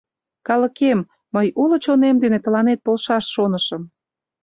[0.47, 0.99] Калыкем,
[1.35, 3.81] мый уло чонем дене тыланет полшаш шонышым.